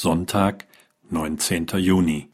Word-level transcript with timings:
Sonntag, 0.00 0.68
19. 1.10 1.66
Juni. 1.78 2.28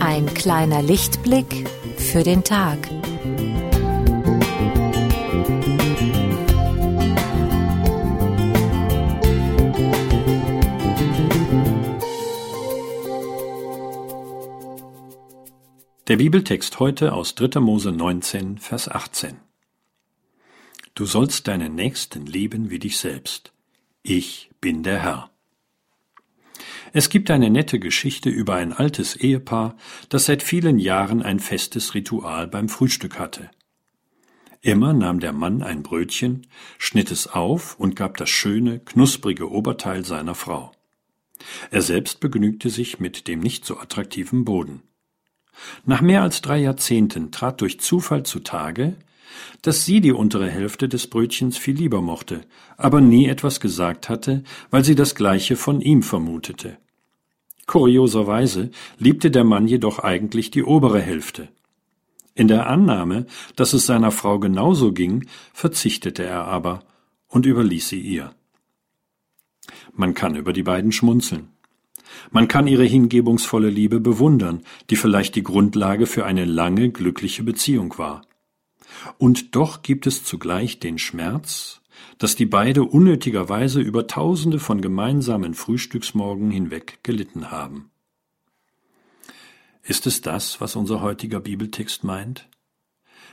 Ein 0.00 0.32
kleiner 0.32 0.80
Lichtblick 0.80 1.68
für 1.98 2.22
den 2.22 2.42
Tag. 2.42 2.78
Der 16.08 16.18
Bibeltext 16.18 16.78
heute 16.78 17.14
aus 17.14 17.34
3. 17.34 17.58
Mose 17.58 17.90
19, 17.90 18.58
Vers 18.58 18.88
18. 18.88 19.38
Du 20.94 21.04
sollst 21.04 21.48
deinen 21.48 21.74
Nächsten 21.74 22.26
lieben 22.26 22.70
wie 22.70 22.78
dich 22.78 22.98
selbst. 22.98 23.52
Ich 24.04 24.48
bin 24.60 24.84
der 24.84 25.02
Herr. 25.02 25.30
Es 26.92 27.08
gibt 27.08 27.28
eine 27.28 27.50
nette 27.50 27.80
Geschichte 27.80 28.28
über 28.30 28.54
ein 28.54 28.72
altes 28.72 29.16
Ehepaar, 29.16 29.76
das 30.08 30.26
seit 30.26 30.44
vielen 30.44 30.78
Jahren 30.78 31.22
ein 31.22 31.40
festes 31.40 31.94
Ritual 31.94 32.46
beim 32.46 32.68
Frühstück 32.68 33.18
hatte. 33.18 33.50
Immer 34.60 34.92
nahm 34.92 35.18
der 35.18 35.32
Mann 35.32 35.60
ein 35.60 35.82
Brötchen, 35.82 36.46
schnitt 36.78 37.10
es 37.10 37.26
auf 37.26 37.80
und 37.80 37.96
gab 37.96 38.16
das 38.16 38.30
schöne, 38.30 38.78
knusprige 38.78 39.50
Oberteil 39.50 40.04
seiner 40.04 40.36
Frau. 40.36 40.70
Er 41.72 41.82
selbst 41.82 42.20
begnügte 42.20 42.70
sich 42.70 43.00
mit 43.00 43.26
dem 43.26 43.40
nicht 43.40 43.64
so 43.64 43.76
attraktiven 43.76 44.44
Boden. 44.44 44.84
Nach 45.84 46.00
mehr 46.00 46.22
als 46.22 46.42
drei 46.42 46.58
Jahrzehnten 46.58 47.30
trat 47.30 47.60
durch 47.60 47.80
Zufall 47.80 48.24
zutage, 48.24 48.96
dass 49.62 49.84
sie 49.84 50.00
die 50.00 50.12
untere 50.12 50.50
Hälfte 50.50 50.88
des 50.88 51.06
Brötchens 51.08 51.58
viel 51.58 51.76
lieber 51.76 52.00
mochte, 52.00 52.42
aber 52.76 53.00
nie 53.00 53.26
etwas 53.26 53.60
gesagt 53.60 54.08
hatte, 54.08 54.44
weil 54.70 54.84
sie 54.84 54.94
das 54.94 55.14
gleiche 55.14 55.56
von 55.56 55.80
ihm 55.80 56.02
vermutete. 56.02 56.78
Kurioserweise 57.66 58.70
liebte 58.98 59.30
der 59.30 59.44
Mann 59.44 59.66
jedoch 59.66 59.98
eigentlich 59.98 60.50
die 60.50 60.62
obere 60.62 61.00
Hälfte. 61.00 61.48
In 62.34 62.48
der 62.48 62.68
Annahme, 62.68 63.26
dass 63.56 63.72
es 63.72 63.86
seiner 63.86 64.12
Frau 64.12 64.38
genauso 64.38 64.92
ging, 64.92 65.26
verzichtete 65.52 66.22
er 66.22 66.44
aber 66.44 66.84
und 67.28 67.46
überließ 67.46 67.88
sie 67.88 68.00
ihr. 68.00 68.34
Man 69.92 70.14
kann 70.14 70.36
über 70.36 70.52
die 70.52 70.62
beiden 70.62 70.92
schmunzeln. 70.92 71.48
Man 72.30 72.48
kann 72.48 72.66
ihre 72.66 72.84
hingebungsvolle 72.84 73.70
Liebe 73.70 74.00
bewundern, 74.00 74.62
die 74.90 74.96
vielleicht 74.96 75.34
die 75.34 75.42
Grundlage 75.42 76.06
für 76.06 76.24
eine 76.24 76.44
lange, 76.44 76.90
glückliche 76.90 77.42
Beziehung 77.42 77.98
war. 77.98 78.22
Und 79.18 79.54
doch 79.54 79.82
gibt 79.82 80.06
es 80.06 80.24
zugleich 80.24 80.78
den 80.78 80.98
Schmerz, 80.98 81.80
dass 82.18 82.34
die 82.34 82.46
beide 82.46 82.84
unnötigerweise 82.84 83.80
über 83.80 84.06
tausende 84.06 84.58
von 84.58 84.80
gemeinsamen 84.80 85.54
Frühstücksmorgen 85.54 86.50
hinweg 86.50 86.98
gelitten 87.02 87.50
haben. 87.50 87.90
Ist 89.82 90.06
es 90.06 90.20
das, 90.20 90.60
was 90.60 90.76
unser 90.76 91.00
heutiger 91.00 91.40
Bibeltext 91.40 92.04
meint? 92.04 92.48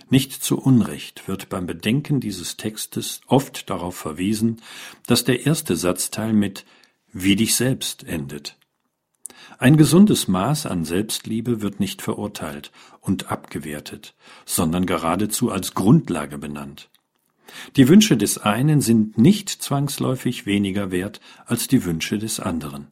Nicht 0.10 0.44
zu 0.44 0.60
Unrecht 0.60 1.28
wird 1.28 1.50
beim 1.50 1.66
Bedenken 1.66 2.20
dieses 2.20 2.58
Textes 2.58 3.22
oft 3.26 3.70
darauf 3.70 3.96
verwiesen, 3.96 4.62
dass 5.08 5.24
der 5.24 5.46
erste 5.46 5.76
Satzteil 5.76 6.34
mit 6.34 6.66
wie 7.14 7.36
dich 7.36 7.56
selbst 7.56 8.04
endet. 8.04 8.58
Ein 9.60 9.78
gesundes 9.78 10.28
Maß 10.28 10.66
an 10.66 10.84
Selbstliebe 10.84 11.62
wird 11.62 11.80
nicht 11.80 12.02
verurteilt 12.02 12.72
und 13.00 13.32
abgewertet, 13.32 14.16
sondern 14.46 14.86
geradezu 14.86 15.52
als 15.52 15.74
Grundlage 15.74 16.38
benannt. 16.38 16.90
Die 17.76 17.88
Wünsche 17.88 18.18
des 18.18 18.40
einen 18.40 18.82
sind 18.82 19.18
nicht 19.18 19.50
zwangsläufig 19.50 20.46
weniger 20.48 20.92
wert 20.92 21.22
als 21.46 21.68
die 21.68 21.86
Wünsche 21.86 22.18
des 22.18 22.40
anderen. 22.40 22.88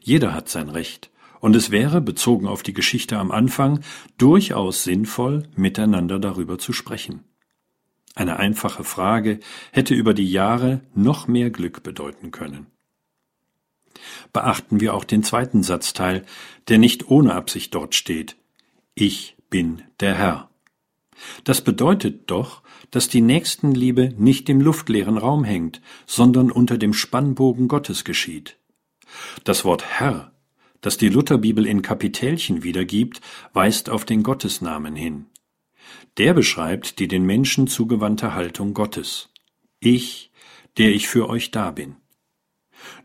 Jeder 0.00 0.32
hat 0.32 0.48
sein 0.48 0.68
Recht, 0.68 1.10
und 1.40 1.56
es 1.56 1.70
wäre, 1.70 2.00
bezogen 2.00 2.46
auf 2.46 2.62
die 2.62 2.72
Geschichte 2.72 3.18
am 3.18 3.30
Anfang, 3.32 3.80
durchaus 4.18 4.84
sinnvoll, 4.84 5.48
miteinander 5.56 6.18
darüber 6.18 6.58
zu 6.58 6.72
sprechen. 6.72 7.24
Eine 8.14 8.38
einfache 8.38 8.84
Frage 8.84 9.40
hätte 9.72 9.94
über 9.94 10.14
die 10.14 10.30
Jahre 10.30 10.80
noch 10.94 11.28
mehr 11.28 11.50
Glück 11.50 11.82
bedeuten 11.82 12.30
können 12.30 12.68
beachten 14.32 14.80
wir 14.80 14.94
auch 14.94 15.04
den 15.04 15.22
zweiten 15.22 15.62
Satzteil, 15.62 16.24
der 16.68 16.78
nicht 16.78 17.08
ohne 17.08 17.34
Absicht 17.34 17.74
dort 17.74 17.94
steht. 17.94 18.36
Ich 18.94 19.36
bin 19.50 19.82
der 20.00 20.14
Herr. 20.14 20.50
Das 21.44 21.62
bedeutet 21.62 22.30
doch, 22.30 22.62
dass 22.90 23.08
die 23.08 23.20
Nächstenliebe 23.20 24.14
nicht 24.18 24.48
im 24.48 24.60
luftleeren 24.60 25.18
Raum 25.18 25.44
hängt, 25.44 25.80
sondern 26.06 26.50
unter 26.50 26.78
dem 26.78 26.92
Spannbogen 26.92 27.68
Gottes 27.68 28.04
geschieht. 28.04 28.58
Das 29.44 29.64
Wort 29.64 29.84
Herr, 29.84 30.32
das 30.80 30.96
die 30.98 31.08
Lutherbibel 31.08 31.66
in 31.66 31.82
Kapitälchen 31.82 32.62
wiedergibt, 32.62 33.20
weist 33.52 33.88
auf 33.90 34.04
den 34.04 34.22
Gottesnamen 34.22 34.94
hin. 34.94 35.26
Der 36.18 36.34
beschreibt 36.34 36.98
die 36.98 37.08
den 37.08 37.24
Menschen 37.24 37.66
zugewandte 37.66 38.34
Haltung 38.34 38.74
Gottes. 38.74 39.28
Ich, 39.80 40.30
der 40.78 40.90
ich 40.90 41.08
für 41.08 41.28
euch 41.28 41.50
da 41.50 41.70
bin. 41.70 41.96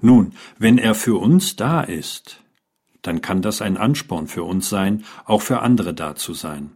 Nun, 0.02 0.34
wenn 0.58 0.78
er 0.78 0.96
für 0.96 1.20
uns 1.20 1.56
da 1.56 1.82
ist, 1.82 2.42
dann 3.02 3.22
kann 3.22 3.42
das 3.42 3.62
ein 3.62 3.78
Ansporn 3.78 4.28
für 4.28 4.44
uns 4.44 4.70
sein, 4.70 5.06
auch 5.26 5.42
für 5.42 5.62
andere 5.62 5.94
da 5.94 6.16
zu 6.16 6.34
sein. 6.34 6.72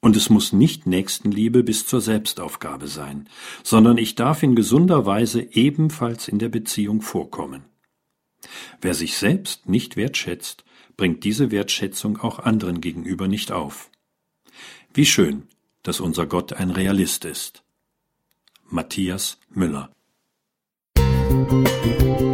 Und 0.00 0.16
es 0.16 0.30
muss 0.30 0.52
nicht 0.52 0.86
Nächstenliebe 0.86 1.64
bis 1.64 1.86
zur 1.86 2.00
Selbstaufgabe 2.00 2.86
sein, 2.86 3.28
sondern 3.64 3.98
ich 3.98 4.14
darf 4.14 4.42
in 4.42 4.54
gesunder 4.54 5.06
Weise 5.06 5.42
ebenfalls 5.42 6.28
in 6.28 6.38
der 6.38 6.48
Beziehung 6.48 7.02
vorkommen. 7.02 7.64
Wer 8.80 8.94
sich 8.94 9.16
selbst 9.16 9.68
nicht 9.68 9.96
wertschätzt, 9.96 10.64
bringt 10.96 11.24
diese 11.24 11.50
Wertschätzung 11.50 12.18
auch 12.18 12.38
anderen 12.38 12.80
gegenüber 12.80 13.26
nicht 13.26 13.50
auf. 13.50 13.90
Wie 14.94 15.06
schön, 15.06 15.48
dass 15.82 16.00
unser 16.00 16.26
Gott 16.26 16.52
ein 16.52 16.70
Realist 16.70 17.24
ist. 17.24 17.64
Matthias 18.68 19.38
Müller 19.50 19.90
Musik 20.98 22.25